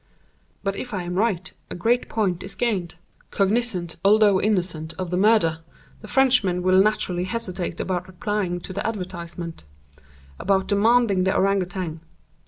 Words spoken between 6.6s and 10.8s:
will naturally hesitate about replying to the advertisement—about